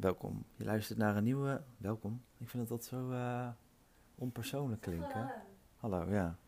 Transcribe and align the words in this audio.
Welkom. 0.00 0.44
Je 0.56 0.64
luistert 0.64 0.98
naar 0.98 1.16
een 1.16 1.24
nieuwe. 1.24 1.60
Welkom. 1.76 2.22
Ik 2.38 2.48
vind 2.48 2.68
dat 2.68 2.78
dat 2.78 2.86
zo 2.86 3.10
eh, 3.10 3.48
onpersoonlijk 4.14 4.80
klinken. 4.80 5.32
Hallo, 5.76 6.04
ja. 6.10 6.38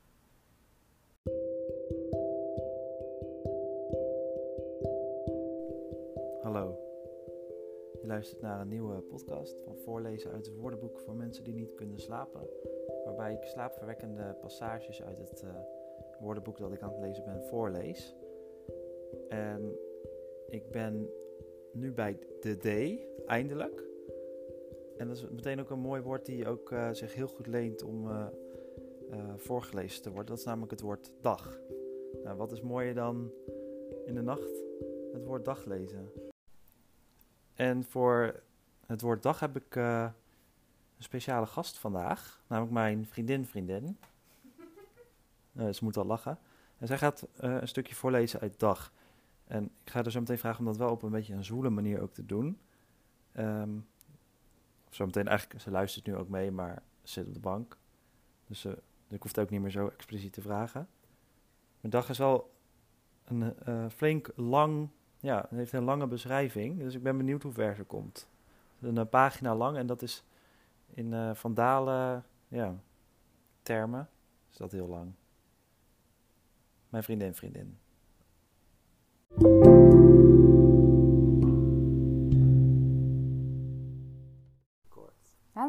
Hallo. 6.42 6.78
Je 8.00 8.06
luistert 8.06 8.40
naar 8.40 8.60
een 8.60 8.68
nieuwe 8.68 9.00
podcast 9.00 9.56
van 9.64 9.76
Voorlezen 9.76 10.30
uit 10.30 10.46
het 10.46 10.56
woordenboek 10.56 10.98
voor 10.98 11.14
mensen 11.14 11.44
die 11.44 11.54
niet 11.54 11.74
kunnen 11.74 11.98
slapen. 11.98 12.48
Waarbij 13.04 13.32
ik 13.32 13.44
slaapverwekkende 13.44 14.36
passages 14.40 15.02
uit 15.02 15.18
het 15.18 15.42
eh, 15.42 15.56
woordenboek 16.20 16.58
dat 16.58 16.72
ik 16.72 16.82
aan 16.82 16.92
het 16.92 17.00
lezen 17.00 17.24
ben 17.24 17.42
voorlees. 17.42 18.16
En 19.28 19.78
ik 20.48 20.70
ben 20.70 21.10
nu 21.72 21.92
bij 21.92 22.18
de 22.40 22.56
D, 22.56 23.00
eindelijk. 23.26 23.82
En 24.98 25.08
dat 25.08 25.16
is 25.16 25.28
meteen 25.30 25.60
ook 25.60 25.70
een 25.70 25.78
mooi 25.78 26.02
woord 26.02 26.26
die 26.26 26.48
ook 26.48 26.70
uh, 26.70 26.88
zich 26.92 27.14
heel 27.14 27.26
goed 27.26 27.46
leent 27.46 27.82
om 27.82 28.08
uh, 28.08 28.26
uh, 29.10 29.32
voorgelezen 29.36 30.02
te 30.02 30.08
worden. 30.08 30.26
Dat 30.26 30.38
is 30.38 30.44
namelijk 30.44 30.70
het 30.70 30.80
woord 30.80 31.10
dag. 31.20 31.58
Nou, 32.24 32.36
wat 32.36 32.52
is 32.52 32.60
mooier 32.60 32.94
dan 32.94 33.30
in 34.04 34.14
de 34.14 34.22
nacht 34.22 34.50
het 35.12 35.24
woord 35.24 35.44
dag 35.44 35.64
lezen? 35.64 36.12
En 37.54 37.84
voor 37.84 38.40
het 38.86 39.00
woord 39.00 39.22
dag 39.22 39.40
heb 39.40 39.56
ik 39.56 39.74
een 39.76 40.12
speciale 40.98 41.46
gast 41.46 41.78
vandaag, 41.78 42.42
namelijk 42.46 42.72
mijn 42.72 43.06
vriendin 43.06 43.46
vriendin. 43.46 43.98
ze 45.54 45.78
moet 45.84 45.96
al 45.96 46.04
lachen. 46.04 46.38
En 46.78 46.86
zij 46.86 46.98
gaat 46.98 47.28
een 47.36 47.68
stukje 47.68 47.94
voorlezen 47.94 48.40
uit 48.40 48.58
dag. 48.58 48.92
En 49.52 49.64
ik 49.84 49.90
ga 49.90 50.04
er 50.04 50.10
zo 50.10 50.20
meteen 50.20 50.38
vragen 50.38 50.58
om 50.58 50.64
dat 50.64 50.76
wel 50.76 50.90
op 50.90 51.02
een 51.02 51.10
beetje 51.10 51.34
een 51.34 51.44
zwoele 51.44 51.70
manier 51.70 52.00
ook 52.00 52.12
te 52.12 52.26
doen. 52.26 52.58
Um, 53.36 53.86
zo 54.90 55.06
meteen 55.06 55.28
eigenlijk, 55.28 55.60
ze 55.60 55.70
luistert 55.70 56.06
nu 56.06 56.16
ook 56.16 56.28
mee, 56.28 56.50
maar 56.50 56.82
ze 57.02 57.12
zit 57.12 57.26
op 57.26 57.34
de 57.34 57.40
bank. 57.40 57.76
Dus, 58.46 58.64
uh, 58.64 58.72
ik 59.08 59.22
hoef 59.22 59.30
het 59.30 59.38
ook 59.38 59.50
niet 59.50 59.60
meer 59.60 59.70
zo 59.70 59.86
expliciet 59.86 60.32
te 60.32 60.40
vragen. 60.40 60.88
Mijn 61.80 61.92
dag 61.92 62.08
is 62.08 62.18
wel 62.18 62.54
een 63.24 63.54
uh, 63.68 63.88
flink 63.88 64.30
lang, 64.36 64.88
ja, 65.20 65.46
heeft 65.50 65.72
een 65.72 65.84
lange 65.84 66.06
beschrijving. 66.06 66.78
Dus 66.78 66.94
ik 66.94 67.02
ben 67.02 67.16
benieuwd 67.16 67.42
hoe 67.42 67.52
ver 67.52 67.74
ze 67.74 67.84
komt. 67.84 68.28
Een 68.80 68.96
uh, 68.96 69.04
pagina 69.10 69.54
lang 69.54 69.76
en 69.76 69.86
dat 69.86 70.02
is 70.02 70.24
in 70.86 71.12
uh, 71.12 71.34
vandalen, 71.34 72.24
ja, 72.48 72.74
termen, 73.62 74.08
is 74.50 74.56
dat 74.56 74.72
heel 74.72 74.88
lang. 74.88 75.12
Mijn 76.88 77.02
vriendin, 77.02 77.34
vriendin. 77.34 77.78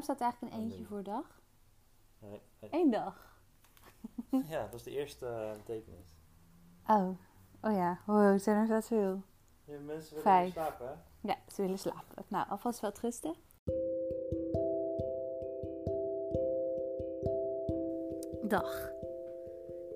Staat 0.04 0.16
er 0.20 0.22
eigenlijk 0.22 0.54
een 0.54 0.62
eentje 0.62 0.86
voor 0.86 1.04
dag? 1.04 1.42
Nee, 2.20 2.42
nee. 2.60 2.70
Eén 2.74 2.92
dag. 2.92 3.32
Ja, 4.50 4.62
dat 4.64 4.74
is 4.74 4.84
de 4.84 4.92
eerste 4.92 5.26
uh, 5.26 5.52
betekenis. 5.52 6.06
Oh, 6.88 7.10
oh 7.62 7.72
ja. 7.72 8.00
Wow, 8.06 8.40
zijn 8.40 8.58
er 8.58 8.68
zoveel? 8.82 9.22
Ja, 9.66 9.80
mensen 9.80 10.10
willen 10.10 10.22
Vijf. 10.24 10.52
slapen, 10.52 10.88
hè? 10.88 10.94
Ja, 11.28 11.38
ze 11.48 11.62
willen 11.62 11.80
slapen. 11.80 12.24
Nou, 12.28 12.50
alvast 12.50 12.80
wel 12.80 12.92
rusten. 13.02 13.36
Dag. 18.48 18.92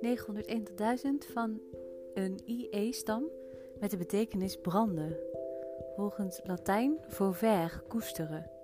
901 0.02 0.64
tot 0.64 0.78
1000 0.78 1.26
van 1.26 1.62
een 2.14 2.42
IE-stam 2.46 3.30
met 3.80 3.92
de 3.92 3.98
betekenis 3.98 4.62
branden. 4.62 5.18
Volgens 5.96 6.40
Latijn 6.44 6.98
volver, 7.08 7.84
koesteren. 7.88 8.57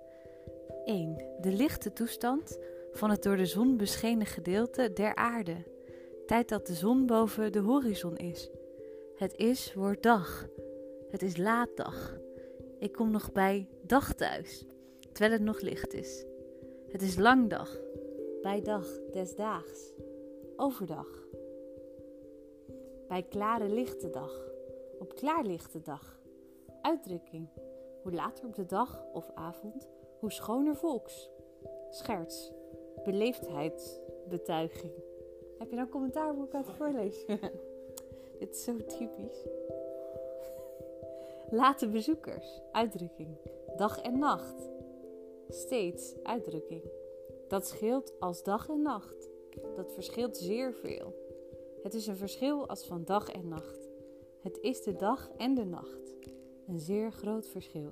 1. 0.84 1.16
De 1.40 1.52
lichte 1.52 1.92
toestand 1.92 2.58
van 2.92 3.10
het 3.10 3.22
door 3.22 3.36
de 3.36 3.46
zon 3.46 3.76
beschenen 3.76 4.26
gedeelte 4.26 4.92
der 4.92 5.14
aarde. 5.14 5.56
Tijd 6.26 6.48
dat 6.48 6.66
de 6.66 6.74
zon 6.74 7.06
boven 7.06 7.52
de 7.52 7.58
horizon 7.58 8.16
is. 8.16 8.50
Het 9.16 9.36
is 9.36 9.74
wordt 9.74 10.02
dag. 10.02 10.46
Het 11.10 11.22
is 11.22 11.36
laatdag. 11.36 12.18
Ik 12.78 12.92
kom 12.92 13.10
nog 13.10 13.32
bij 13.32 13.68
dag 13.82 14.14
thuis, 14.14 14.64
terwijl 15.12 15.32
het 15.32 15.42
nog 15.42 15.60
licht 15.60 15.92
is. 15.92 16.24
Het 16.88 17.02
is 17.02 17.16
langdag. 17.16 17.80
Bij 18.42 18.62
dag 18.62 18.86
des 19.12 19.34
daags. 19.34 19.92
Overdag. 20.56 21.26
Bij 23.08 23.22
klare 23.22 23.68
lichte 23.68 24.10
dag. 24.10 24.52
Op 24.98 25.14
klaarlichte 25.14 25.80
dag. 25.80 26.20
Uitdrukking. 26.82 27.48
Hoe 28.02 28.12
later 28.12 28.44
op 28.44 28.54
de 28.54 28.66
dag 28.66 29.04
of 29.12 29.30
avond, 29.34 29.88
hoe 30.24 30.32
schoner 30.32 30.76
volks. 30.76 31.30
Scherts. 31.90 32.52
Beleefdheidsbetuiging. 33.02 34.92
Heb 35.58 35.70
je 35.70 35.76
nou 35.76 35.88
commentaar 35.88 36.30
op 36.30 36.38
elkaar 36.38 36.64
te 36.64 36.72
voorlezen? 36.72 37.38
Dit 38.38 38.54
is 38.54 38.64
zo 38.64 38.76
typisch. 38.76 39.44
Late 41.60 41.88
bezoekers. 41.88 42.60
Uitdrukking. 42.72 43.36
Dag 43.76 44.00
en 44.00 44.18
nacht. 44.18 44.70
Steeds. 45.48 46.14
Uitdrukking. 46.22 46.82
Dat 47.48 47.66
scheelt 47.66 48.20
als 48.20 48.42
dag 48.42 48.68
en 48.68 48.82
nacht. 48.82 49.30
Dat 49.76 49.92
verschilt 49.92 50.36
zeer 50.36 50.74
veel. 50.74 51.14
Het 51.82 51.94
is 51.94 52.06
een 52.06 52.16
verschil 52.16 52.68
als 52.68 52.86
van 52.86 53.04
dag 53.04 53.28
en 53.28 53.48
nacht. 53.48 53.88
Het 54.40 54.58
is 54.60 54.82
de 54.82 54.96
dag 54.96 55.30
en 55.36 55.54
de 55.54 55.64
nacht. 55.64 56.14
Een 56.66 56.80
zeer 56.80 57.12
groot 57.12 57.46
verschil. 57.46 57.90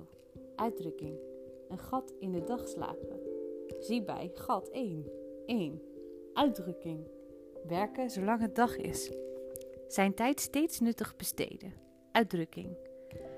Uitdrukking. 0.55 1.32
Een 1.69 1.79
gat 1.79 2.13
in 2.19 2.31
de 2.31 2.43
dag 2.43 2.67
slapen. 2.67 3.19
Zie 3.79 4.03
bij 4.03 4.31
gat 4.33 4.69
1. 4.69 5.11
1. 5.45 5.81
Uitdrukking. 6.33 7.07
Werken 7.67 8.09
zolang 8.09 8.41
het 8.41 8.55
dag 8.55 8.77
is. 8.77 9.11
Zijn 9.87 10.13
tijd 10.13 10.39
steeds 10.39 10.79
nuttig 10.79 11.15
besteden. 11.15 11.73
Uitdrukking. 12.11 12.77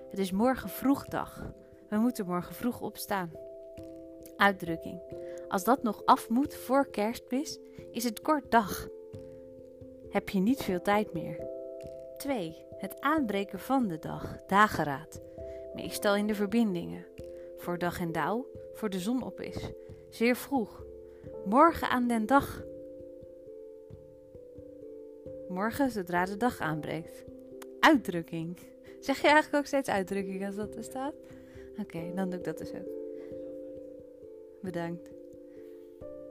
Het 0.10 0.20
is 0.20 0.32
morgen 0.32 0.70
vroeg 0.70 1.06
dag. 1.06 1.54
We 1.90 1.98
moeten 1.98 2.26
morgen 2.26 2.56
vroeg 2.56 2.82
opstaan. 2.82 3.32
Uitdrukking. 4.38 5.02
Als 5.48 5.64
dat 5.64 5.84
nog 5.84 6.06
af 6.06 6.30
moet 6.30 6.56
voor 6.56 6.90
kerstmis, 6.90 7.60
is 7.92 8.04
het 8.04 8.22
kort 8.22 8.52
dag. 8.52 8.88
Heb 10.10 10.30
je 10.30 10.40
niet 10.40 10.64
veel 10.64 10.82
tijd 10.82 11.14
meer. 11.14 11.48
2. 12.18 12.66
Het 12.78 13.02
aanbreken 13.02 13.60
van 13.60 13.88
de 13.88 14.00
dag. 14.00 14.46
Dageraad. 14.46 15.22
Meestal 15.74 16.16
in 16.16 16.28
de 16.28 16.36
verbindingen. 16.36 17.06
Voor 17.66 17.78
dag 17.78 18.00
en 18.00 18.12
dauw, 18.12 18.46
voor 18.74 18.90
de 18.90 19.00
zon 19.00 19.24
op 19.24 19.42
is. 19.42 19.72
Zeer 20.10 20.36
vroeg. 20.36 20.86
Morgen 21.46 21.90
aan 21.90 22.08
den 22.08 22.26
dag. 22.26 22.64
Morgen 25.50 25.92
zodra 25.92 26.26
de 26.26 26.38
dag 26.38 26.60
aanbreekt. 26.60 27.26
Uitdrukking. 27.80 28.60
Zeg 29.00 29.22
je 29.22 29.28
eigenlijk 29.28 29.56
ook 29.56 29.66
steeds 29.66 29.90
uitdrukking 29.90 30.46
als 30.46 30.56
dat 30.56 30.76
er 30.76 30.84
staat? 30.84 31.14
Oké, 31.78 32.12
dan 32.16 32.30
doe 32.30 32.40
ik 32.40 32.46
dat 32.46 32.58
dus 32.58 32.74
ook. 32.74 32.90
Bedankt. 34.62 35.10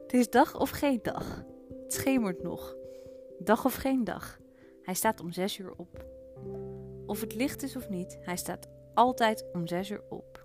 Het 0.03 0.12
is 0.12 0.31
dag 0.31 0.61
of 0.61 0.71
geen 0.71 1.01
dag. 1.03 1.45
Het 1.83 1.93
schemert 1.93 2.43
nog. 2.43 2.77
Dag 3.39 3.65
of 3.65 3.75
geen 3.75 4.05
dag. 4.05 4.41
Hij 4.83 4.95
staat 4.95 5.21
om 5.21 5.33
zes 5.33 5.59
uur 5.59 5.72
op. 5.77 6.05
Of 7.06 7.21
het 7.21 7.34
licht 7.34 7.62
is 7.62 7.77
of 7.77 7.89
niet, 7.89 8.19
hij 8.21 8.37
staat 8.37 8.69
altijd 8.95 9.45
om 9.53 9.66
zes 9.66 9.91
uur 9.91 10.03
op. 10.09 10.44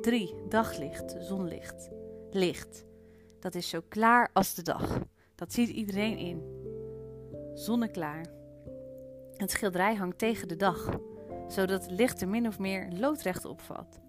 3. 0.00 0.34
Daglicht, 0.48 1.16
zonlicht. 1.18 1.90
Licht. 2.30 2.84
Dat 3.40 3.54
is 3.54 3.68
zo 3.68 3.80
klaar 3.88 4.30
als 4.32 4.54
de 4.54 4.62
dag. 4.62 4.98
Dat 5.34 5.52
ziet 5.52 5.68
iedereen 5.68 6.16
in. 6.16 6.42
Zonneklaar. 7.54 8.26
Het 9.36 9.50
schilderij 9.50 9.94
hangt 9.94 10.18
tegen 10.18 10.48
de 10.48 10.56
dag, 10.56 10.98
zodat 11.48 11.82
het 11.82 11.90
licht 11.90 12.20
er 12.20 12.28
min 12.28 12.46
of 12.46 12.58
meer 12.58 12.88
loodrecht 12.92 13.44
opvalt. 13.44 14.00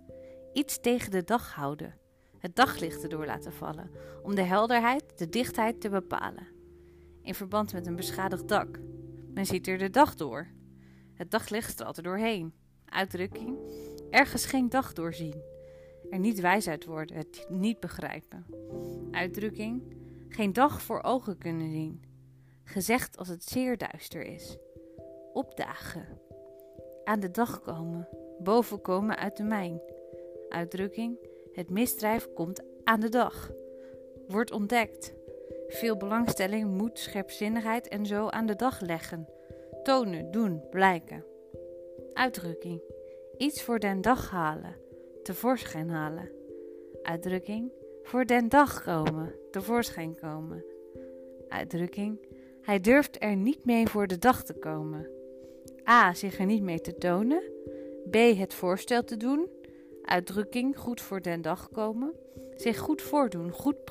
Iets 0.54 0.80
tegen 0.80 1.12
de 1.12 1.24
dag 1.24 1.54
houden. 1.54 1.98
Het 2.38 2.56
daglicht 2.56 3.04
erdoor 3.04 3.26
laten 3.26 3.54
vallen, 3.54 3.92
om 4.24 4.36
de 4.36 4.42
helderheid, 4.42 5.04
de 5.18 5.30
dichtheid 5.30 5.82
te 5.82 5.90
bepalen. 5.90 6.48
In 7.22 7.36
verband 7.36 7.74
met 7.74 7.88
een 7.88 7.96
beschadigd 7.96 8.48
dak. 8.48 8.80
Men 9.34 9.46
ziet 9.46 9.68
er 9.68 9.78
de 9.78 9.90
dag 9.90 10.16
door. 10.16 10.48
Het 11.14 11.32
daglicht 11.32 11.72
straalt 11.72 11.98
er 11.98 12.04
doorheen. 12.04 12.54
Uitdrukking: 12.86 13.58
ergens 14.14 14.46
geen 14.46 14.70
dag 14.70 14.94
doorzien. 14.94 15.44
Er 16.10 16.20
niet 16.20 16.40
wijs 16.40 16.68
uit 16.68 16.86
worden, 16.86 17.18
het 17.18 17.46
niet 17.50 17.80
begrijpen. 17.80 18.46
Uitdrukking: 19.12 19.96
geen 20.30 20.54
dag 20.54 20.82
voor 20.82 21.04
ogen 21.04 21.38
kunnen 21.38 21.72
zien. 21.72 22.04
Gezegd 22.64 23.18
als 23.18 23.28
het 23.28 23.44
zeer 23.44 23.78
duister 23.78 24.26
is. 24.26 24.58
Opdagen. 25.34 26.22
Aan 27.04 27.20
de 27.20 27.32
dag 27.32 27.62
komen. 27.62 28.08
Boven 28.40 28.82
komen 28.82 29.18
uit 29.18 29.38
de 29.38 29.44
mijn. 29.44 29.82
Uitdrukking: 30.50 31.18
het 31.52 31.70
misdrijf 31.70 32.34
komt 32.34 32.64
aan 32.84 33.00
de 33.00 33.10
dag. 33.10 33.52
Wordt 34.28 34.52
ontdekt. 34.52 35.14
Veel 35.68 35.98
belangstelling, 35.98 36.78
moed, 36.78 37.00
scherpzinnigheid 37.00 37.88
en 37.88 38.06
zo 38.06 38.28
aan 38.28 38.46
de 38.46 38.56
dag 38.56 38.80
leggen. 38.80 39.28
Tonen, 39.84 40.32
doen, 40.32 40.70
blijken. 40.70 41.26
Uitdrukking. 42.14 42.93
Iets 43.38 43.64
voor 43.64 43.80
den 43.80 44.02
dag 44.02 44.30
halen. 44.30 44.76
tevoorschijn 45.24 45.90
halen. 45.90 46.30
Uitdrukking 47.04 47.72
voor 48.04 48.26
den 48.26 48.50
dag 48.50 48.84
komen, 48.84 49.36
tevoorschijn 49.52 50.16
komen. 50.16 50.66
Uitdrukking 51.48 52.20
hij 52.64 52.80
durft 52.80 53.24
er 53.24 53.36
niet 53.36 53.66
mee 53.66 53.88
voor 53.88 54.08
de 54.08 54.18
dag 54.18 54.44
te 54.44 54.54
komen. 54.54 55.08
A. 55.90 56.14
Zich 56.14 56.40
er 56.40 56.46
niet 56.46 56.64
mee 56.64 56.82
te 56.82 56.96
tonen. 56.96 57.44
B. 58.10 58.16
Het 58.16 58.54
voorstel 58.54 59.04
te 59.04 59.18
doen. 59.18 59.50
Uitdrukking 60.04 60.78
goed 60.78 61.02
voor 61.02 61.22
den 61.22 61.42
dag 61.42 61.70
komen. 61.72 62.14
Zich 62.56 62.78
goed 62.78 63.02
voordoen, 63.02 63.52
goed 63.52 63.84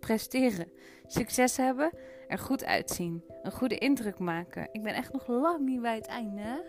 presteren. 0.00 0.72
Succes 1.06 1.56
hebben, 1.56 1.90
er 2.28 2.38
goed 2.38 2.64
uitzien. 2.64 3.24
Een 3.42 3.52
goede 3.52 3.78
indruk 3.78 4.18
maken. 4.18 4.68
Ik 4.72 4.82
ben 4.82 4.94
echt 4.94 5.12
nog 5.12 5.26
lang 5.26 5.64
niet 5.64 5.80
bij 5.80 5.94
het 5.94 6.06
einde. 6.06 6.64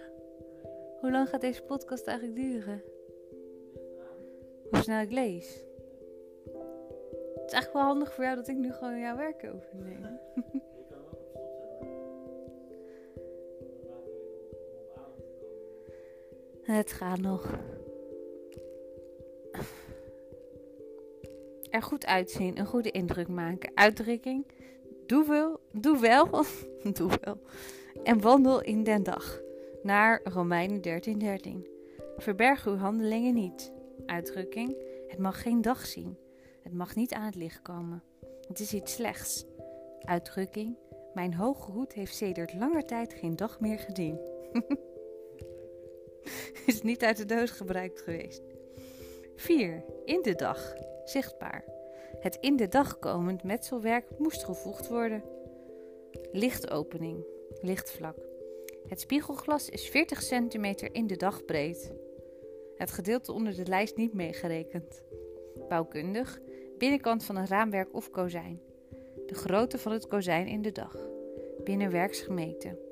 Hoe 0.99 1.11
lang 1.11 1.29
gaat 1.29 1.41
deze 1.41 1.63
podcast 1.63 2.07
eigenlijk 2.07 2.39
duren? 2.39 2.83
Hoe 4.69 4.81
snel 4.81 5.01
ik 5.01 5.11
lees. 5.11 5.65
Het 7.33 7.45
is 7.45 7.51
eigenlijk 7.51 7.73
wel 7.73 7.83
handig 7.83 8.13
voor 8.13 8.23
jou 8.23 8.35
dat 8.35 8.47
ik 8.47 8.57
nu 8.57 8.73
gewoon 8.73 8.99
jouw 8.99 9.15
werk 9.15 9.49
overneem. 9.53 10.19
Het 16.61 16.91
gaat 16.91 17.19
nog. 17.19 17.59
Er 21.69 21.81
goed 21.81 22.05
uitzien, 22.05 22.59
een 22.59 22.65
goede 22.65 22.91
indruk 22.91 23.27
maken. 23.27 23.71
Uitdrukking. 23.73 24.45
Doe 25.05 25.27
wel, 25.27 25.59
doe 25.71 25.99
wel, 25.99 26.29
doe 26.97 27.11
wel. 27.21 27.39
En 28.03 28.21
wandel 28.21 28.61
in 28.61 28.83
den 28.83 29.03
dag. 29.03 29.41
Naar 29.87 30.21
Romeinen 30.23 30.77
13:13. 30.77 31.17
13. 31.17 31.67
Verberg 32.17 32.65
uw 32.65 32.75
handelingen 32.75 33.33
niet. 33.33 33.71
Uitdrukking. 34.05 34.75
Het 35.07 35.19
mag 35.19 35.41
geen 35.41 35.61
dag 35.61 35.85
zien. 35.85 36.17
Het 36.63 36.73
mag 36.73 36.95
niet 36.95 37.13
aan 37.13 37.25
het 37.25 37.35
licht 37.35 37.61
komen. 37.61 38.03
Het 38.47 38.59
is 38.59 38.73
iets 38.73 38.93
slechts. 38.93 39.45
Uitdrukking. 39.99 40.77
Mijn 41.13 41.33
hoge 41.33 41.71
hoed 41.71 41.93
heeft 41.93 42.15
sedert 42.15 42.53
langer 42.53 42.85
tijd 42.85 43.13
geen 43.13 43.35
dag 43.35 43.59
meer 43.59 43.79
gediend. 43.79 44.31
is 46.65 46.81
niet 46.81 47.03
uit 47.03 47.17
de 47.17 47.25
doos 47.25 47.51
gebruikt 47.51 48.01
geweest. 48.01 48.41
4. 49.35 49.83
In 50.05 50.21
de 50.21 50.35
dag. 50.35 50.73
Zichtbaar. 51.03 51.63
Het 52.19 52.37
in 52.41 52.55
de 52.55 52.67
dag 52.67 52.99
komend 52.99 53.43
metselwerk 53.43 54.05
moest 54.17 54.43
gevoegd 54.43 54.87
worden. 54.87 55.23
Lichtopening. 56.31 57.25
Lichtvlak. 57.61 58.26
Het 58.87 59.01
spiegelglas 59.01 59.69
is 59.69 59.89
40 59.89 60.21
centimeter 60.21 60.95
in 60.95 61.07
de 61.07 61.17
dag 61.17 61.45
breed. 61.45 61.93
Het 62.75 62.91
gedeelte 62.91 63.31
onder 63.31 63.55
de 63.55 63.65
lijst 63.65 63.95
niet 63.95 64.13
meegerekend. 64.13 65.03
Bouwkundig. 65.69 66.39
Binnenkant 66.77 67.23
van 67.23 67.35
een 67.35 67.47
raamwerk 67.47 67.93
of 67.93 68.09
kozijn. 68.09 68.61
De 69.25 69.35
grootte 69.35 69.77
van 69.77 69.91
het 69.91 70.07
kozijn 70.07 70.47
in 70.47 70.61
de 70.61 70.71
dag. 70.71 71.07
Binnenwerks 71.63 72.21
gemeten 72.21 72.87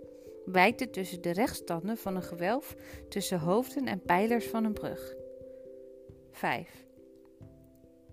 wijkte 0.46 0.90
tussen 0.90 1.22
de 1.22 1.32
rechtstanden 1.32 1.98
van 1.98 2.16
een 2.16 2.24
gewelf 2.24 2.76
tussen 3.10 3.40
hoofden 3.40 3.88
en 3.88 4.02
pijlers 4.02 4.48
van 4.48 4.64
een 4.64 4.74
brug. 4.74 5.16
5. 6.32 6.86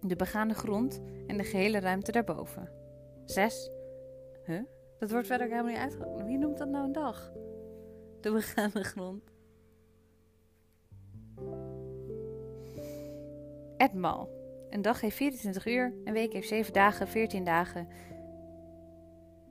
De 0.01 0.17
begane 0.17 0.55
grond 0.55 1.01
en 1.27 1.37
de 1.37 1.45
gehele 1.45 1.81
ruimte 1.81 2.13
daarboven. 2.13 2.71
6. 3.25 3.71
Huh? 4.45 4.63
Dat 4.99 5.11
wordt 5.11 5.27
verder 5.27 5.49
helemaal 5.49 5.71
niet 5.71 5.81
uitgelegd. 5.81 6.25
Wie 6.27 6.39
noemt 6.39 6.59
dat 6.59 6.69
nou 6.69 6.85
een 6.85 6.93
dag? 6.93 7.33
De 8.23 8.33
begane 8.33 8.85
grond. 8.85 9.23
Etmaal. 13.77 14.29
Een 14.71 14.83
dag 14.83 15.01
heeft 15.01 15.17
24 15.17 15.67
uur, 15.67 15.95
een 16.05 16.13
week 16.13 16.33
heeft 16.33 16.49
7 16.49 16.73
dagen, 16.73 17.09
14 17.09 17.45
dagen, 17.45 17.89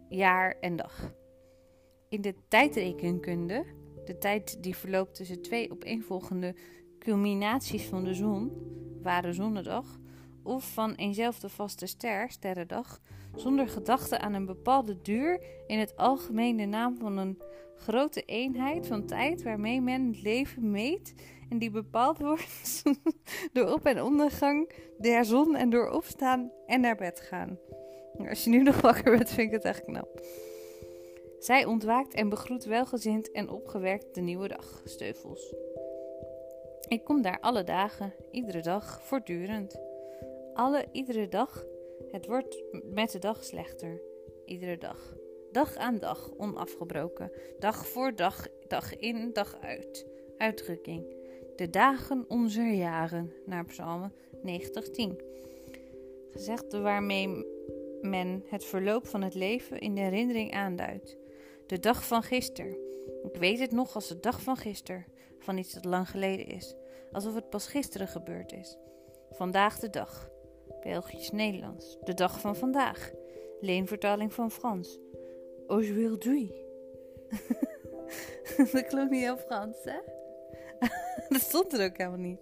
jaar 0.09 0.55
en 0.59 0.75
dag. 0.75 1.13
In 2.09 2.21
de 2.21 2.35
tijdrekenkunde, 2.47 3.65
de 4.05 4.17
tijd 4.17 4.63
die 4.63 4.75
verloopt 4.75 5.15
tussen 5.15 5.41
twee 5.41 5.71
opeenvolgende 5.71 6.55
culminaties 6.99 7.85
van 7.85 8.03
de 8.03 8.13
zon, 8.13 8.51
ware 9.01 9.33
zonnedag, 9.33 9.99
of 10.43 10.73
van 10.73 10.93
eenzelfde 10.93 11.49
vaste 11.49 11.85
ster, 11.85 12.31
sterrendag, 12.31 13.01
zonder 13.35 13.67
gedachte 13.67 14.19
aan 14.19 14.33
een 14.33 14.45
bepaalde 14.45 15.01
duur, 15.01 15.43
in 15.67 15.79
het 15.79 15.97
algemeen 15.97 16.57
de 16.57 16.65
naam 16.65 16.97
van 16.97 17.17
een 17.17 17.41
grote 17.81 18.21
eenheid 18.21 18.87
van 18.87 19.05
tijd 19.05 19.43
waarmee 19.43 19.81
men 19.81 20.07
het 20.07 20.21
leven 20.21 20.71
meet 20.71 21.13
en 21.49 21.57
die 21.57 21.71
bepaald 21.71 22.19
wordt 22.27 22.83
door 23.53 23.73
op- 23.73 23.85
en 23.85 24.01
ondergang 24.01 24.71
der 24.97 25.25
zon 25.25 25.55
en 25.55 25.69
door 25.69 25.89
opstaan 25.89 26.51
en 26.65 26.81
naar 26.81 26.95
bed 26.95 27.19
gaan. 27.19 27.59
Als 28.29 28.43
je 28.43 28.49
nu 28.49 28.63
nog 28.63 28.81
wakker 28.81 29.17
bent, 29.17 29.29
vind 29.29 29.47
ik 29.47 29.53
het 29.53 29.63
echt 29.63 29.83
knap. 29.83 30.21
Zij 31.39 31.65
ontwaakt 31.65 32.13
en 32.13 32.29
begroet 32.29 32.63
welgezind 32.63 33.31
en 33.31 33.49
opgewerkt 33.49 34.15
de 34.15 34.21
nieuwe 34.21 34.47
dag, 34.47 34.81
Steuvels. 34.85 35.53
Ik 36.87 37.03
kom 37.03 37.21
daar 37.21 37.39
alle 37.39 37.63
dagen, 37.63 38.13
iedere 38.31 38.61
dag, 38.61 39.01
voortdurend. 39.03 39.79
Alle, 40.53 40.85
iedere 40.91 41.27
dag. 41.27 41.65
Het 42.11 42.25
wordt 42.25 42.63
met 42.83 43.11
de 43.11 43.19
dag 43.19 43.43
slechter. 43.43 44.01
Iedere 44.45 44.77
dag. 44.77 45.20
Dag 45.51 45.75
aan 45.75 45.97
dag, 45.99 46.31
onafgebroken. 46.37 47.31
Dag 47.59 47.87
voor 47.87 48.15
dag, 48.15 48.47
dag 48.67 48.95
in, 48.95 49.29
dag 49.33 49.57
uit. 49.61 50.05
Uitdrukking. 50.37 51.05
De 51.55 51.69
dagen 51.69 52.25
onze 52.27 52.61
jaren, 52.61 53.33
naar 53.45 53.65
Psalmen 53.65 54.13
90:10. 54.43 55.15
Gezegd 56.31 56.73
waarmee 56.73 57.45
men 58.01 58.43
het 58.47 58.65
verloop 58.65 59.07
van 59.07 59.21
het 59.21 59.33
leven 59.33 59.79
in 59.79 59.95
de 59.95 60.01
herinnering 60.01 60.53
aanduidt. 60.53 61.17
De 61.67 61.79
dag 61.79 62.07
van 62.07 62.23
gisteren. 62.23 62.77
Ik 63.23 63.35
weet 63.39 63.59
het 63.59 63.71
nog 63.71 63.95
als 63.95 64.07
de 64.07 64.19
dag 64.19 64.41
van 64.41 64.57
gisteren, 64.57 65.05
van 65.39 65.57
iets 65.57 65.73
dat 65.73 65.85
lang 65.85 66.09
geleden 66.09 66.47
is, 66.47 66.75
alsof 67.11 67.35
het 67.35 67.49
pas 67.49 67.67
gisteren 67.67 68.07
gebeurd 68.07 68.51
is. 68.51 68.77
Vandaag 69.31 69.79
de 69.79 69.89
dag. 69.89 70.29
Belgisch-Nederlands. 70.83 71.97
De 72.03 72.13
dag 72.13 72.39
van 72.39 72.55
vandaag. 72.55 73.11
Leenvertaling 73.61 74.33
van 74.33 74.51
Frans. 74.51 74.99
Aujourd'hui. 75.71 76.51
dat 78.71 78.87
klonk 78.87 79.09
niet 79.09 79.21
heel 79.21 79.37
Frans, 79.37 79.77
hè? 79.83 79.99
dat 81.29 81.41
stond 81.41 81.73
er 81.73 81.85
ook 81.85 81.97
helemaal 81.97 82.19
niet. 82.19 82.39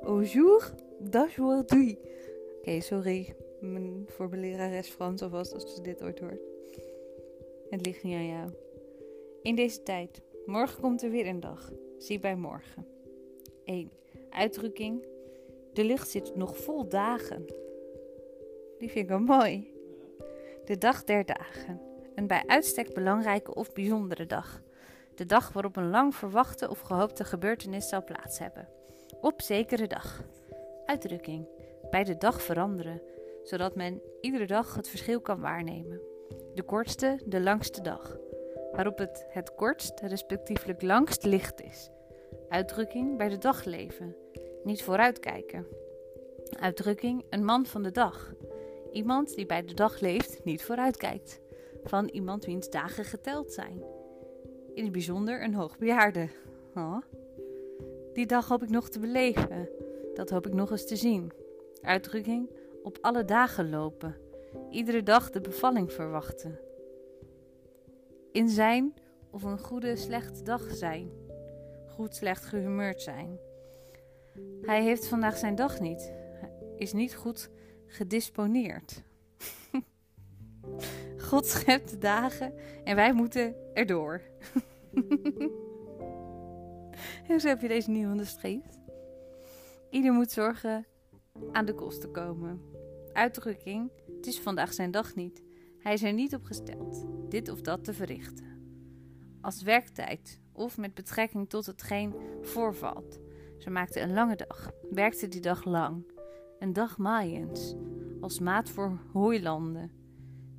Aujourd'hui 0.00 0.72
d'aujourd'hui. 0.98 1.98
Oké, 2.58 2.80
sorry 2.80 3.34
voor 4.06 4.28
mijn 4.28 4.46
Frans 4.90 5.22
alvast 5.22 5.54
als 5.54 5.74
ze 5.74 5.82
dit 5.82 6.02
ooit 6.02 6.18
hoort. 6.18 6.40
Het 7.70 7.86
ligt 7.86 8.02
niet 8.02 8.14
aan 8.14 8.28
jou. 8.28 8.50
In 9.42 9.54
deze 9.54 9.82
tijd. 9.82 10.22
Morgen 10.46 10.80
komt 10.80 11.02
er 11.02 11.10
weer 11.10 11.26
een 11.26 11.40
dag. 11.40 11.72
Zie 11.98 12.20
bij 12.20 12.36
morgen. 12.36 12.86
1. 13.64 13.90
Uitdrukking. 14.30 15.06
De 15.72 15.84
lucht 15.84 16.10
zit 16.10 16.36
nog 16.36 16.56
vol 16.56 16.88
dagen. 16.88 17.44
Die 18.78 18.90
vind 18.90 19.04
ik 19.04 19.08
wel 19.08 19.18
mooi. 19.18 19.72
De 20.64 20.78
dag 20.78 21.04
der 21.04 21.24
dagen. 21.24 21.93
Een 22.14 22.26
bij 22.26 22.44
uitstek 22.46 22.94
belangrijke 22.94 23.54
of 23.54 23.72
bijzondere 23.72 24.26
dag. 24.26 24.62
De 25.14 25.26
dag 25.26 25.52
waarop 25.52 25.76
een 25.76 25.90
lang 25.90 26.14
verwachte 26.14 26.70
of 26.70 26.80
gehoopte 26.80 27.24
gebeurtenis 27.24 27.88
zal 27.88 28.04
plaats 28.04 28.38
hebben. 28.38 28.68
Op 29.20 29.42
zekere 29.42 29.86
dag. 29.86 30.22
Uitdrukking. 30.86 31.48
Bij 31.90 32.04
de 32.04 32.16
dag 32.16 32.42
veranderen, 32.42 33.02
zodat 33.42 33.76
men 33.76 34.02
iedere 34.20 34.46
dag 34.46 34.74
het 34.74 34.88
verschil 34.88 35.20
kan 35.20 35.40
waarnemen 35.40 36.12
de 36.54 36.62
kortste, 36.62 37.18
de 37.26 37.40
langste 37.40 37.80
dag, 37.80 38.16
waarop 38.72 38.98
het 38.98 39.26
het 39.28 39.54
kortst, 39.54 40.00
respectievelijk 40.00 40.82
langst 40.82 41.24
licht 41.24 41.62
is. 41.62 41.90
Uitdrukking 42.48 43.16
bij 43.18 43.28
de 43.28 43.38
dag 43.38 43.64
leven, 43.64 44.16
niet 44.64 44.82
vooruitkijken. 44.82 45.66
Uitdrukking 46.60 47.24
een 47.30 47.44
man 47.44 47.66
van 47.66 47.82
de 47.82 47.90
dag, 47.90 48.32
iemand 48.92 49.34
die 49.34 49.46
bij 49.46 49.64
de 49.64 49.74
dag 49.74 50.00
leeft, 50.00 50.44
niet 50.44 50.64
vooruitkijkt. 50.64 51.40
Van 51.84 52.08
iemand 52.08 52.44
wiens 52.44 52.70
dagen 52.70 53.04
geteld 53.04 53.52
zijn. 53.52 53.82
In 54.74 54.82
het 54.82 54.92
bijzonder 54.92 55.42
een 55.42 55.54
hoogbejaarde. 55.54 56.28
Oh. 56.74 56.96
Die 58.12 58.26
dag 58.26 58.48
hoop 58.48 58.62
ik 58.62 58.70
nog 58.70 58.88
te 58.88 58.98
beleven. 58.98 59.68
Dat 60.14 60.30
hoop 60.30 60.46
ik 60.46 60.52
nog 60.52 60.70
eens 60.70 60.86
te 60.86 60.96
zien. 60.96 61.32
Uitdrukking 61.82 62.50
op 62.82 62.98
alle 63.00 63.24
dagen 63.24 63.70
lopen 63.70 64.24
iedere 64.70 65.02
dag 65.02 65.30
de 65.30 65.40
bevalling 65.40 65.92
verwachten. 65.92 66.58
In 68.32 68.48
zijn 68.48 68.94
of 69.30 69.42
een 69.42 69.58
goede, 69.58 69.96
slechte 69.96 70.42
dag 70.42 70.74
zijn. 70.74 71.10
Goed, 71.88 72.14
slecht 72.14 72.44
gehumeurd 72.44 73.02
zijn. 73.02 73.38
Hij 74.62 74.82
heeft 74.82 75.06
vandaag 75.06 75.36
zijn 75.36 75.54
dag 75.54 75.80
niet. 75.80 76.12
Is 76.76 76.92
niet 76.92 77.14
goed 77.14 77.50
gedisponeerd. 77.86 79.02
God 81.24 81.46
schept 81.46 81.90
de 81.90 81.98
dagen 81.98 82.54
en 82.84 82.96
wij 82.96 83.12
moeten 83.12 83.54
erdoor. 83.74 84.20
en 87.28 87.40
zo 87.40 87.48
heb 87.48 87.60
je 87.60 87.68
deze 87.68 87.90
nieuwe 87.90 88.10
onderstreept. 88.10 88.80
Ieder 89.90 90.12
moet 90.12 90.30
zorgen 90.30 90.86
aan 91.52 91.64
de 91.64 91.74
kosten 91.74 92.10
komen. 92.10 92.60
Uitdrukking: 93.12 93.90
Het 94.16 94.26
is 94.26 94.40
vandaag 94.40 94.72
zijn 94.72 94.90
dag 94.90 95.14
niet. 95.14 95.42
Hij 95.78 95.92
is 95.92 96.02
er 96.02 96.12
niet 96.12 96.34
op 96.34 96.44
gesteld 96.44 97.06
dit 97.28 97.48
of 97.48 97.60
dat 97.60 97.84
te 97.84 97.92
verrichten. 97.92 98.46
Als 99.40 99.62
werktijd 99.62 100.40
of 100.52 100.78
met 100.78 100.94
betrekking 100.94 101.48
tot 101.48 101.66
hetgeen 101.66 102.14
voorvalt. 102.42 103.18
Ze 103.58 103.70
maakte 103.70 104.00
een 104.00 104.12
lange 104.12 104.36
dag, 104.36 104.70
werkte 104.90 105.28
die 105.28 105.40
dag 105.40 105.64
lang. 105.64 106.12
Een 106.58 106.72
dag 106.72 106.98
maaiens, 106.98 107.74
als 108.20 108.38
maat 108.38 108.70
voor 108.70 108.98
hooilanden. 109.12 110.03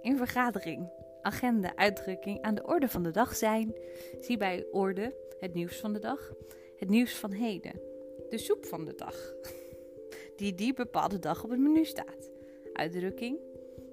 In 0.00 0.16
vergadering. 0.16 0.90
Agenda, 1.22 1.76
uitdrukking 1.76 2.42
aan 2.42 2.54
de 2.54 2.66
orde 2.66 2.88
van 2.88 3.02
de 3.02 3.10
dag 3.10 3.36
zijn. 3.36 3.74
Zie 4.20 4.36
bij 4.36 4.66
orde 4.70 5.14
het 5.40 5.54
nieuws 5.54 5.80
van 5.80 5.92
de 5.92 5.98
dag. 5.98 6.32
Het 6.76 6.88
nieuws 6.88 7.14
van 7.14 7.32
heden. 7.32 7.80
De 8.28 8.38
soep 8.38 8.66
van 8.66 8.84
de 8.84 8.94
dag. 8.94 9.16
Die 10.36 10.54
die 10.54 10.74
bepaalde 10.74 11.18
dag 11.18 11.44
op 11.44 11.50
het 11.50 11.58
menu 11.58 11.84
staat. 11.84 12.30
Uitdrukking 12.72 13.38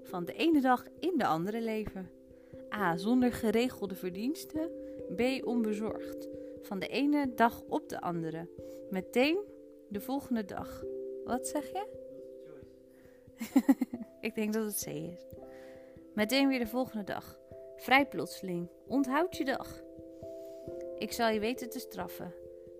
van 0.08 0.26
de 0.26 0.34
ene 0.34 0.62
dag 0.62 0.86
in 1.00 1.14
de 1.18 1.26
andere 1.26 1.62
leven. 1.62 2.10
A. 2.76 2.98
Zonder 2.98 3.34
geregelde 3.34 3.96
verdiensten. 3.96 4.72
B. 5.16 5.22
Onbezorgd. 5.44 6.30
Van 6.62 6.80
de 6.80 6.88
ene 6.88 7.34
dag 7.36 7.62
op 7.68 7.90
de 7.90 8.02
andere. 8.02 8.50
Meteen 8.90 9.38
de 9.90 10.02
volgende 10.02 10.46
dag. 10.46 10.84
Wat 11.26 11.48
zeg 11.48 11.72
je? 11.72 11.86
Ik 14.28 14.36
denk 14.36 14.54
dat 14.54 14.66
het 14.66 14.84
C 14.84 14.88
is. 14.88 15.36
Meteen 16.14 16.48
weer 16.48 16.60
de 16.60 16.68
volgende 16.68 17.04
dag. 17.04 17.40
Vrij 17.76 18.08
plotseling. 18.08 18.70
Onthoud 18.88 19.38
je 19.38 19.46
dag. 19.46 19.82
Ik 20.98 21.12
zal 21.12 21.30
je 21.30 21.40
weten 21.40 21.70
te 21.70 21.80
straffen. 21.80 22.34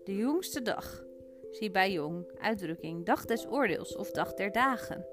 De 0.04 0.16
jongste 0.16 0.62
dag. 0.62 1.06
Zie 1.52 1.72
bij 1.72 1.92
jong. 1.92 2.32
Uitdrukking. 2.40 3.06
Dag 3.06 3.26
des 3.26 3.48
oordeels 3.48 3.96
of 3.96 4.12
dag 4.12 4.34
der 4.34 4.52
dagen. 4.52 5.06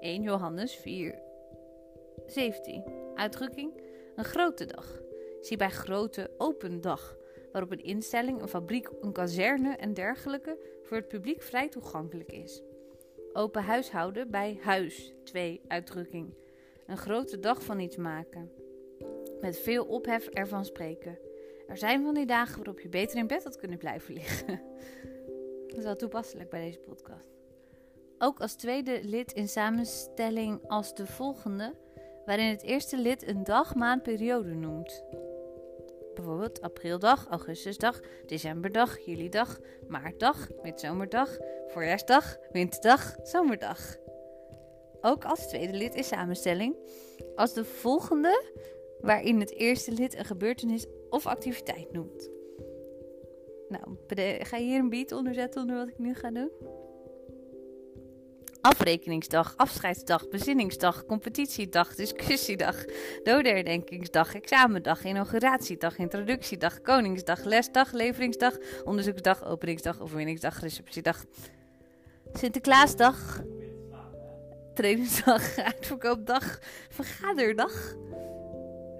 1 0.00 0.22
Johannes 0.22 0.76
4. 0.76 1.23
17. 2.26 2.84
Uitdrukking. 3.14 3.80
Een 4.16 4.24
grote 4.24 4.66
dag. 4.66 5.00
Zie 5.40 5.56
bij 5.56 5.70
grote 5.70 6.30
open 6.38 6.80
dag. 6.80 7.16
Waarop 7.52 7.72
een 7.72 7.82
instelling, 7.82 8.40
een 8.40 8.48
fabriek, 8.48 8.90
een 9.00 9.12
kazerne 9.12 9.76
en 9.76 9.94
dergelijke 9.94 10.58
voor 10.82 10.96
het 10.96 11.08
publiek 11.08 11.42
vrij 11.42 11.68
toegankelijk 11.68 12.32
is. 12.32 12.62
Open 13.32 13.62
huishouden 13.62 14.30
bij 14.30 14.58
huis. 14.62 15.12
2. 15.24 15.60
Uitdrukking. 15.68 16.34
Een 16.86 16.96
grote 16.96 17.38
dag 17.38 17.62
van 17.62 17.80
iets 17.80 17.96
maken. 17.96 18.50
Met 19.40 19.58
veel 19.58 19.84
ophef 19.84 20.26
ervan 20.26 20.64
spreken. 20.64 21.18
Er 21.66 21.76
zijn 21.76 22.04
van 22.04 22.14
die 22.14 22.26
dagen 22.26 22.56
waarop 22.56 22.80
je 22.80 22.88
beter 22.88 23.18
in 23.18 23.26
bed 23.26 23.44
had 23.44 23.56
kunnen 23.56 23.78
blijven 23.78 24.14
liggen. 24.14 24.60
Dat 25.66 25.78
is 25.78 25.84
wel 25.84 25.96
toepasselijk 25.96 26.50
bij 26.50 26.60
deze 26.64 26.78
podcast. 26.78 27.28
Ook 28.18 28.40
als 28.40 28.54
tweede 28.54 29.00
lid 29.02 29.32
in 29.32 29.48
samenstelling 29.48 30.68
als 30.68 30.94
de 30.94 31.06
volgende, 31.06 31.74
waarin 32.26 32.48
het 32.48 32.62
eerste 32.62 32.98
lid 32.98 33.28
een 33.28 33.44
dag, 33.44 33.74
maand, 33.74 34.02
periode 34.02 34.54
noemt. 34.54 35.04
Bijvoorbeeld 36.14 36.60
aprildag, 36.60 37.26
augustusdag, 37.28 38.00
decemberdag, 38.26 38.98
julidag, 38.98 39.60
maartdag, 39.88 40.48
midzomerdag, 40.62 41.38
voorjaarsdag, 41.68 42.36
winterdag, 42.52 43.16
zomerdag. 43.22 43.96
Ook 45.00 45.24
als 45.24 45.48
tweede 45.48 45.72
lid 45.72 45.94
in 45.94 46.04
samenstelling 46.04 46.76
als 47.34 47.52
de 47.52 47.64
volgende, 47.64 48.44
waarin 49.00 49.40
het 49.40 49.54
eerste 49.54 49.92
lid 49.92 50.16
een 50.16 50.24
gebeurtenis 50.24 50.86
of 51.10 51.26
activiteit 51.26 51.92
noemt. 51.92 52.30
Nou, 53.68 53.96
ga 54.38 54.56
je 54.56 54.64
hier 54.64 54.78
een 54.78 54.88
beat 54.88 55.12
onder 55.12 55.34
zetten 55.34 55.60
onder 55.60 55.76
wat 55.76 55.88
ik 55.88 55.98
nu 55.98 56.14
ga 56.14 56.30
doen? 56.30 56.50
Afrekeningsdag, 58.64 59.54
afscheidsdag, 59.56 60.28
bezinningsdag, 60.28 61.04
competitiedag, 61.06 61.94
discussiedag, 61.94 62.84
dodenherdenkingsdag, 63.24 64.34
examendag, 64.34 65.04
inauguratiedag, 65.04 65.96
introductiedag, 65.96 66.80
koningsdag, 66.80 67.44
lesdag, 67.44 67.92
leveringsdag, 67.92 68.56
onderzoeksdag, 68.84 69.44
openingsdag, 69.44 70.00
overwinningsdag, 70.00 70.60
receptiedag, 70.60 71.24
Sinterklaasdag, 72.32 73.42
trainingsdag, 74.74 75.56
uitverkoopdag, 75.68 76.58
vergaderdag. 76.88 77.94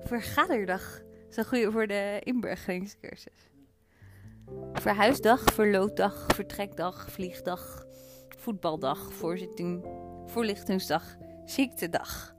Vergaderdag. 0.04 1.00
Is 1.30 1.36
een 1.36 1.44
goede 1.44 1.72
voor 1.72 1.86
de 1.86 2.20
inburgeringscursus. 2.24 3.48
Verhuisdag, 4.72 5.42
verlootdag, 5.44 6.26
vertrekdag, 6.34 7.10
vliegdag, 7.10 7.84
voetbaldag, 8.44 9.12
voorzitting, 9.12 9.84
voorlichtingsdag, 10.24 11.16
ziektedag. 11.44 12.36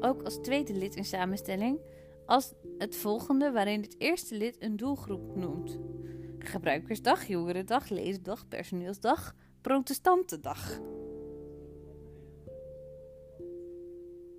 Ook 0.00 0.22
als 0.22 0.38
tweede 0.42 0.72
lid 0.72 0.94
in 0.94 1.04
samenstelling 1.04 1.80
als 2.26 2.52
het 2.78 2.96
volgende 2.96 3.52
waarin 3.52 3.80
het 3.80 3.94
eerste 3.98 4.34
lid 4.36 4.62
een 4.62 4.76
doelgroep 4.76 5.36
noemt. 5.36 5.78
Gebruikersdag, 6.38 7.26
jongerendag, 7.26 7.88
leesdag, 7.88 8.48
personeelsdag, 8.48 9.34
protestantendag. 9.60 10.80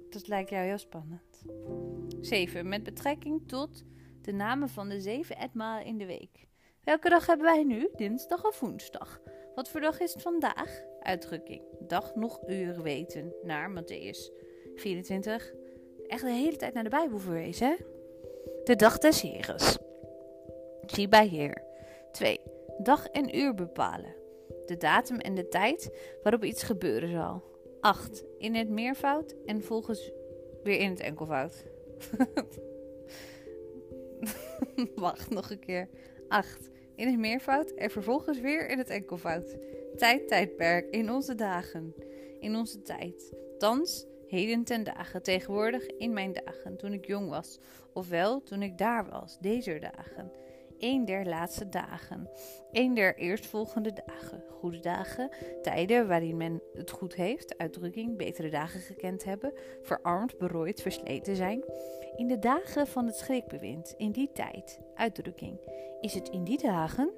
Dat 0.10 0.27
lijkt 0.27 0.50
jou 0.50 0.65
heel 0.65 0.77
spannend. 0.77 1.46
7. 2.22 2.67
Met 2.67 2.84
betrekking 2.84 3.48
tot 3.48 3.84
de 4.22 4.31
namen 4.31 4.69
van 4.69 4.89
de 4.89 5.01
zeven 5.01 5.38
etmalen 5.38 5.86
in 5.86 5.98
de 5.98 6.05
week. 6.05 6.47
Welke 6.88 7.10
dag 7.10 7.25
hebben 7.25 7.46
wij 7.46 7.63
nu? 7.63 7.89
Dinsdag 7.96 8.46
of 8.46 8.60
woensdag? 8.60 9.22
Wat 9.56 9.70
voor 9.70 9.82
dag 9.82 10.00
is 10.00 10.13
het 10.13 10.22
vandaag? 10.22 10.84
Uitdrukking. 11.00 11.62
Dag 11.79 12.15
nog 12.15 12.39
uren 12.48 12.84
weten. 12.84 13.34
Naar 13.44 13.72
Matthäus 13.72 14.32
24. 14.75 15.53
Echt 16.08 16.22
de 16.22 16.32
hele 16.32 16.56
tijd 16.56 16.74
naar 16.74 16.84
de 16.84 16.89
Bijbel 16.89 17.20
verwezen, 17.20 17.67
hè? 17.67 17.75
De 18.63 18.75
dag 18.75 18.98
des 18.98 19.22
Heeres. 19.22 19.77
Zie 20.86 21.08
bij 21.08 21.27
Heer. 21.27 21.63
2. 22.12 22.39
Dag 22.77 23.08
en 23.08 23.38
uur 23.38 23.53
bepalen. 23.53 24.15
De 24.65 24.77
datum 24.77 25.17
en 25.17 25.36
de 25.36 25.48
tijd 25.48 25.91
waarop 26.24 26.44
iets 26.44 26.63
gebeuren 26.63 27.10
zal. 27.10 27.44
8. 27.79 28.24
In 28.38 28.56
het 28.56 28.70
meervoud 28.70 29.36
en 29.46 29.63
volgens 29.63 30.12
weer 30.63 30.79
in 30.79 30.89
het 30.89 31.00
enkelvoud. 31.00 31.63
Wacht 34.96 35.29
nog 35.29 35.50
een 35.51 35.60
keer. 35.60 35.89
8. 36.27 36.70
In 36.98 37.08
het 37.08 37.20
meervoud 37.20 37.72
en 37.72 37.89
vervolgens 37.89 38.39
weer 38.39 38.70
in 38.70 38.77
het 38.77 38.89
enkelvoud. 38.89 39.56
Tijd, 39.96 40.27
tijdperk, 40.27 40.89
in 40.89 41.12
onze 41.12 41.36
dagen. 41.36 41.96
In 42.39 42.56
onze 42.56 42.82
tijd. 42.82 43.34
Thans, 43.58 44.06
heden 44.27 44.63
ten 44.63 44.84
dagen. 44.84 45.24
Tegenwoordig 45.24 45.86
in 45.86 46.13
mijn 46.13 46.34
dagen, 46.34 46.77
toen 46.77 46.94
ik 46.94 47.06
jong 47.06 47.30
was. 47.30 47.60
Ofwel, 47.94 48.44
toen 48.44 48.62
ik 48.62 48.77
daar 48.77 49.10
was, 49.10 49.38
deze 49.39 49.80
dagen 49.80 50.32
een 50.79 51.05
der 51.05 51.25
laatste 51.25 51.69
dagen, 51.69 52.29
een 52.72 52.93
der 52.93 53.15
eerstvolgende 53.15 53.93
dagen, 54.05 54.43
goede 54.50 54.79
dagen, 54.79 55.29
tijden 55.62 56.07
waarin 56.07 56.38
men 56.38 56.62
het 56.74 56.91
goed 56.91 57.15
heeft, 57.15 57.57
uitdrukking, 57.57 58.17
betere 58.17 58.50
dagen 58.50 58.79
gekend 58.79 59.24
hebben, 59.24 59.53
verarmd, 59.81 60.38
berooid, 60.38 60.81
versleten 60.81 61.36
zijn. 61.36 61.63
In 62.15 62.27
de 62.27 62.39
dagen 62.39 62.88
van 62.88 63.05
het 63.05 63.15
schrikbewind, 63.15 63.93
in 63.98 64.12
die 64.12 64.31
tijd, 64.34 64.79
uitdrukking. 64.96 65.60
Is 66.01 66.13
het 66.13 66.29
in 66.29 66.43
die 66.43 66.62
dagen? 66.62 67.12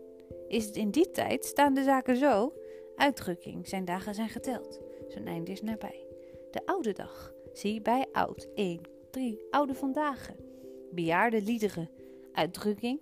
Is 0.48 0.66
het 0.66 0.76
in 0.76 0.92
die 0.92 1.12
tijd? 1.12 1.46
Staan 1.46 1.74
de 1.74 1.84
zaken 1.84 2.18
zo? 2.18 2.54
Uitdrukking, 2.96 3.68
zijn 3.68 3.86
dagen 3.86 4.16
zijn 4.16 4.30
geteld, 4.30 4.80
zijn 5.08 5.28
einde 5.28 5.52
is 5.52 5.62
nabij. 5.62 6.06
De 6.52 6.66
oude 6.66 6.94
dag, 6.94 7.34
zie 7.54 7.82
bij 7.82 8.06
oud, 8.12 8.48
1, 8.56 8.82
3, 9.12 9.48
oude 9.50 9.74
vandaag. 9.74 10.32
Bejaarde 10.92 11.42
liederen, 11.42 11.90
uitdrukking, 12.34 13.00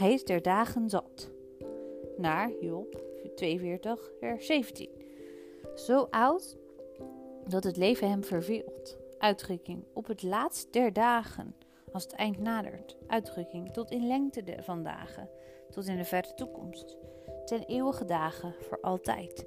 hij 0.00 0.12
is 0.12 0.24
der 0.24 0.42
dagen 0.42 0.90
zat. 0.90 1.30
Naar 2.16 2.52
Job 2.60 3.02
42, 3.34 4.10
vers 4.18 4.46
17. 4.46 4.88
Zo 5.74 6.06
oud 6.10 6.56
dat 7.46 7.64
het 7.64 7.76
leven 7.76 8.10
hem 8.10 8.24
verveelt. 8.24 8.98
Uitdrukking 9.18 9.84
op 9.92 10.06
het 10.06 10.22
laatst 10.22 10.72
der 10.72 10.92
dagen, 10.92 11.54
als 11.92 12.02
het 12.02 12.12
eind 12.12 12.38
nadert. 12.38 12.96
Uitdrukking 13.06 13.72
tot 13.72 13.90
in 13.90 14.06
lengte 14.06 14.42
van 14.60 14.82
dagen, 14.82 15.28
tot 15.70 15.86
in 15.86 15.96
de 15.96 16.04
verte 16.04 16.34
toekomst. 16.34 16.96
Ten 17.44 17.62
eeuwige 17.62 18.04
dagen, 18.04 18.54
voor 18.60 18.80
altijd. 18.80 19.46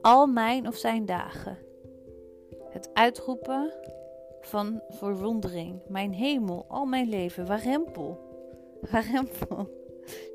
Al 0.00 0.26
mijn 0.26 0.66
of 0.66 0.76
zijn 0.76 1.06
dagen. 1.06 1.58
Het 2.68 2.90
uitroepen 2.94 3.72
van 4.40 4.82
verwondering. 4.88 5.80
Mijn 5.88 6.12
hemel, 6.12 6.64
al 6.68 6.84
mijn 6.84 7.08
leven, 7.08 7.46
warempel. 7.46 8.31
Warempel. 8.90 9.80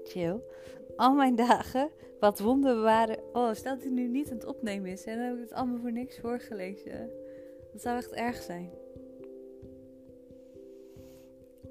chill. 0.03 0.41
Al 0.95 1.13
mijn 1.13 1.35
dagen, 1.35 1.89
wat 2.19 2.39
wonderen 2.39 2.81
waren. 2.81 3.19
Oh, 3.33 3.53
stel 3.53 3.73
dat 3.73 3.83
hij 3.83 3.91
nu 3.91 4.07
niet 4.07 4.29
aan 4.29 4.37
het 4.37 4.45
opnemen 4.45 4.91
is 4.91 5.05
en 5.05 5.17
dan 5.17 5.25
heb 5.25 5.35
ik 5.35 5.41
het 5.41 5.53
allemaal 5.53 5.79
voor 5.79 5.91
niks 5.91 6.19
voorgelezen. 6.19 7.09
Dat 7.71 7.81
zou 7.81 7.97
echt 7.97 8.11
erg 8.11 8.41
zijn. 8.41 8.69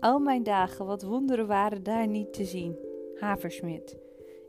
Al 0.01 0.19
mijn 0.19 0.43
dagen, 0.43 0.87
wat 0.87 1.03
wonderen 1.03 1.47
waren 1.47 1.83
daar 1.83 2.07
niet 2.07 2.33
te 2.33 2.45
zien. 2.45 2.77
Haversmit. 3.15 3.99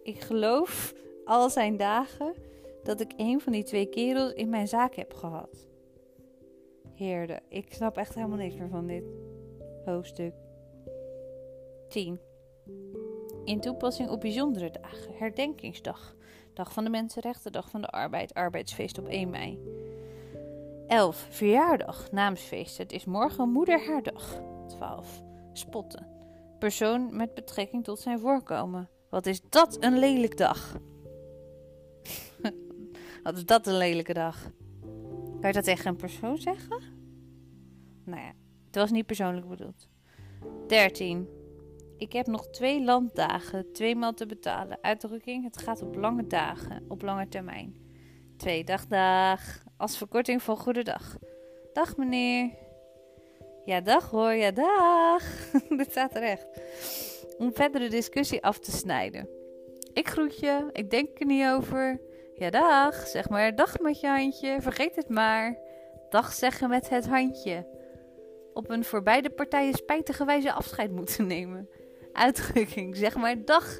Ik 0.03 0.19
geloof 0.19 0.93
al 1.25 1.49
zijn 1.49 1.77
dagen 1.77 2.33
dat 2.83 2.99
ik 2.99 3.13
een 3.17 3.41
van 3.41 3.51
die 3.51 3.63
twee 3.63 3.85
kerels 3.85 4.33
in 4.33 4.49
mijn 4.49 4.67
zaak 4.67 4.95
heb 4.95 5.13
gehad. 5.13 5.67
Heerde, 6.93 7.39
ik 7.49 7.73
snap 7.73 7.97
echt 7.97 8.15
helemaal 8.15 8.37
niks 8.37 8.55
meer 8.55 8.69
van 8.69 8.87
dit 8.87 9.03
hoofdstuk. 9.85 10.33
10. 11.87 12.19
In 13.43 13.59
toepassing 13.59 14.09
op 14.09 14.21
bijzondere 14.21 14.71
dagen. 14.81 15.13
Herdenkingsdag. 15.13 16.15
Dag 16.53 16.73
van 16.73 16.83
de 16.83 16.89
Mensenrechten, 16.89 17.51
Dag 17.51 17.69
van 17.69 17.81
de 17.81 17.87
Arbeid, 17.87 18.33
Arbeidsfeest 18.33 18.97
op 18.97 19.07
1 19.07 19.29
mei. 19.29 19.59
11. 20.87 21.27
Verjaardag, 21.29 22.11
naamsfeest. 22.11 22.77
Het 22.77 22.91
is 22.91 23.05
morgen 23.05 23.49
moeder 23.49 23.85
haar 23.85 24.03
dag. 24.03 24.41
12. 24.67 25.23
Spotten. 25.53 26.07
Persoon 26.59 27.15
met 27.15 27.33
betrekking 27.33 27.83
tot 27.83 27.99
zijn 27.99 28.19
voorkomen. 28.19 28.89
Wat 29.09 29.25
is 29.25 29.41
dat 29.49 29.83
een 29.83 29.97
lelijk 29.97 30.37
dag? 30.37 30.77
Wat 33.23 33.37
is 33.37 33.45
dat 33.45 33.67
een 33.67 33.77
lelijke 33.77 34.13
dag? 34.13 34.51
Kan 35.39 35.49
je 35.49 35.53
dat 35.53 35.63
tegen 35.63 35.87
een 35.87 35.95
persoon 35.95 36.37
zeggen? 36.37 36.81
Nou 38.05 38.21
ja, 38.21 38.33
het 38.65 38.75
was 38.75 38.91
niet 38.91 39.05
persoonlijk 39.05 39.47
bedoeld. 39.47 39.87
13. 40.67 41.36
Ik 41.97 42.13
heb 42.13 42.27
nog 42.27 42.47
twee 42.47 42.83
landdagen, 42.83 43.71
tweemaal 43.71 44.13
te 44.13 44.25
betalen. 44.25 44.77
Uitdrukking, 44.81 45.43
het 45.43 45.61
gaat 45.61 45.81
op 45.81 45.95
lange 45.95 46.27
dagen, 46.27 46.85
op 46.87 47.01
lange 47.01 47.27
termijn. 47.27 47.75
Twee 48.37 48.63
dag, 48.63 48.87
dag. 48.87 49.63
Als 49.77 49.97
verkorting 49.97 50.41
van 50.41 50.57
goedendag. 50.57 51.17
Dag 51.73 51.97
meneer. 51.97 52.49
Ja, 53.65 53.81
dag 53.81 54.09
hoor, 54.09 54.33
ja, 54.33 54.51
dag. 54.51 55.23
Dit 55.77 55.91
staat 55.91 56.15
er 56.15 56.23
echt. 56.23 56.47
Om 57.37 57.53
verdere 57.53 57.89
discussie 57.89 58.43
af 58.43 58.59
te 58.59 58.71
snijden. 58.71 59.29
Ik 59.93 60.07
groet 60.07 60.39
je, 60.39 60.69
ik 60.71 60.89
denk 60.89 61.19
er 61.19 61.25
niet 61.25 61.47
over. 61.47 62.01
Ja, 62.35 62.49
dag. 62.49 63.07
Zeg 63.07 63.29
maar 63.29 63.55
dag 63.55 63.79
met 63.79 63.99
je 63.99 64.07
handje. 64.07 64.61
Vergeet 64.61 64.95
het 64.95 65.09
maar. 65.09 65.57
Dag 66.09 66.33
zeggen 66.33 66.69
met 66.69 66.89
het 66.89 67.07
handje. 67.07 67.67
Op 68.53 68.69
een 68.69 68.83
voor 68.83 69.03
beide 69.03 69.29
partijen 69.29 69.73
spijtige 69.73 70.25
wijze 70.25 70.53
afscheid 70.53 70.91
moeten 70.91 71.27
nemen. 71.27 71.69
Uitdrukking. 72.17 72.95
Zeg 72.95 73.15
maar 73.15 73.45
dag 73.45 73.79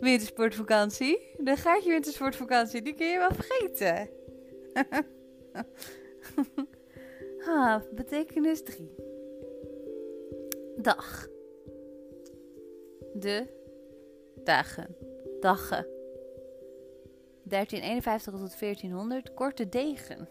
wintersportvakantie. 0.00 1.34
Dan 1.36 1.56
gaat 1.56 1.84
je 1.84 1.90
wintersportvakantie. 1.90 2.82
Die 2.82 2.94
kun 2.94 3.06
je 3.06 3.18
wel 3.18 3.34
vergeten. 3.34 4.10
ah, 7.48 7.82
betekenis 7.94 8.62
3. 8.62 8.94
Dag. 10.76 11.28
De 13.14 13.46
dagen. 14.44 14.96
Daggen. 15.40 15.86
1351 17.42 18.32
tot 18.32 18.60
1400. 18.60 19.34
Korte 19.34 19.68
degen. 19.68 20.28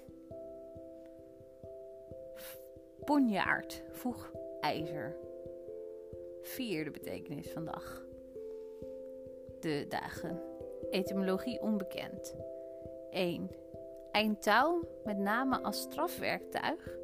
Ponjaard. 3.06 3.84
Voeg 3.92 4.32
ijzer. 4.62 5.31
Vierde 6.42 6.92
betekenis 6.92 7.50
van 7.50 7.66
dag. 7.66 8.06
De 9.60 9.86
dagen. 9.90 10.42
Etymologie 10.90 11.62
onbekend. 11.62 12.36
1. 13.10 13.50
Eindtouw, 14.12 14.88
met 15.04 15.18
name 15.18 15.62
als 15.62 15.82
strafwerktuig. 15.82 16.98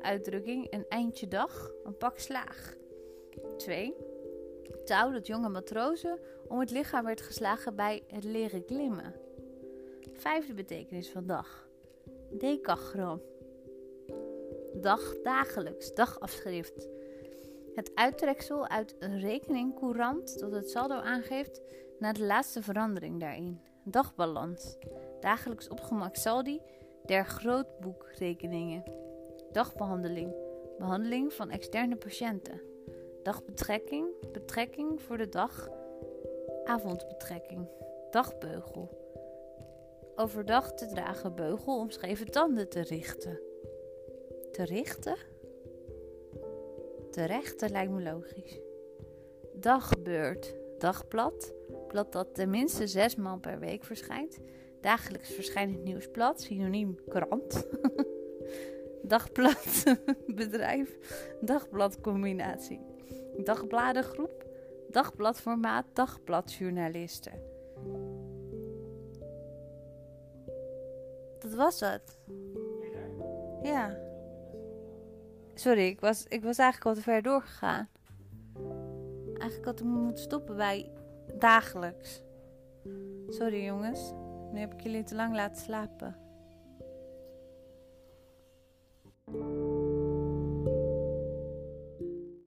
Uitdrukking 0.00 0.72
een 0.72 0.84
eindje 0.88 1.28
dag, 1.28 1.72
een 1.84 1.96
pak 1.96 2.18
slaag. 2.18 2.76
2. 3.56 3.94
Touw 4.84 5.12
dat 5.12 5.26
jonge 5.26 5.48
matrozen 5.48 6.18
om 6.48 6.60
het 6.60 6.70
lichaam 6.70 7.04
werd 7.04 7.20
geslagen 7.20 7.76
bij 7.76 8.02
het 8.06 8.24
leren 8.24 8.64
klimmen. 8.64 9.14
Vijfde 10.12 10.54
betekenis 10.54 11.10
van 11.10 11.26
dag. 11.26 11.68
Decagram. 12.30 13.22
Dag, 14.74 15.20
dagelijks, 15.22 15.94
dagafschrift. 15.94 16.88
Het 17.74 17.90
uittreksel 17.94 18.68
uit 18.68 18.96
een 18.98 19.20
rekening 19.20 19.78
courant 19.78 20.38
dat 20.38 20.52
het 20.52 20.70
saldo 20.70 20.94
aangeeft 20.94 21.60
na 21.98 22.12
de 22.12 22.24
laatste 22.24 22.62
verandering 22.62 23.20
daarin. 23.20 23.60
Dagbalans. 23.84 24.76
Dagelijks 25.20 25.68
opgemaakt 25.68 26.18
saldi 26.18 26.60
der 27.04 27.26
grootboekrekeningen. 27.26 28.84
Dagbehandeling. 29.52 30.34
Behandeling 30.78 31.32
van 31.32 31.50
externe 31.50 31.96
patiënten. 31.96 32.60
Dagbetrekking. 33.22 34.30
Betrekking 34.32 35.02
voor 35.02 35.16
de 35.16 35.28
dag. 35.28 35.68
Avondbetrekking. 36.64 37.68
Dagbeugel. 38.10 39.02
Overdag 40.16 40.72
te 40.72 40.86
dragen 40.86 41.34
beugel 41.34 41.78
om 41.78 41.90
scheve 41.90 42.24
tanden 42.24 42.68
te 42.68 42.80
richten. 42.80 43.40
Te 44.52 44.64
richten? 44.64 45.16
Te 47.14 47.24
rechten 47.24 47.70
lijkt 47.70 47.92
me 47.92 48.02
logisch. 48.02 48.60
Dagbeurt. 49.52 50.54
Dagblad. 50.78 51.52
Blad 51.88 52.12
dat 52.12 52.34
tenminste 52.34 52.86
zes 52.86 53.16
maal 53.16 53.38
per 53.38 53.58
week 53.58 53.84
verschijnt. 53.84 54.38
Dagelijks 54.80 55.30
verschijnend 55.30 55.84
nieuwsblad. 55.84 56.40
Synoniem 56.40 56.98
krant. 57.08 57.66
Dagblad. 59.02 59.84
Bedrijf. 60.36 60.98
Dagbladcombinatie. 61.40 62.80
Dagbladengroep. 63.36 64.44
Dagbladformaat. 64.88 65.86
Dagbladjournalisten. 65.92 67.42
Dat 71.38 71.54
was 71.54 71.80
het. 71.80 72.18
Ja. 73.62 74.12
Sorry, 75.54 75.86
ik 75.86 76.00
was, 76.00 76.24
ik 76.28 76.42
was 76.42 76.58
eigenlijk 76.58 76.86
al 76.90 76.94
te 76.94 77.10
ver 77.10 77.22
doorgegaan. 77.22 77.88
Eigenlijk 79.26 79.64
had 79.64 79.80
ik 79.80 79.86
moeten 79.86 80.22
stoppen 80.22 80.56
bij 80.56 80.90
dagelijks. 81.38 82.22
Sorry 83.28 83.64
jongens, 83.64 84.12
nu 84.52 84.58
heb 84.58 84.72
ik 84.72 84.80
jullie 84.80 85.02
te 85.02 85.14
lang 85.14 85.34
laten 85.34 85.62
slapen. 85.62 86.23